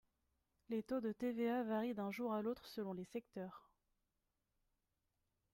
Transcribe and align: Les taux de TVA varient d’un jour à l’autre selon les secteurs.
Les 0.69 0.81
taux 0.81 0.99
de 0.99 1.11
TVA 1.11 1.61
varient 1.63 1.93
d’un 1.93 2.09
jour 2.09 2.33
à 2.33 2.41
l’autre 2.41 2.65
selon 2.65 2.91
les 2.93 3.05
secteurs. 3.05 3.69